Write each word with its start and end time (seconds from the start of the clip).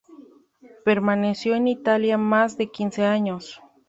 Permaneció 0.83 1.53
en 1.53 1.67
Italia 1.67 2.17
más 2.17 2.57
de 2.57 2.71
quince 2.71 3.05
años. 3.05 3.61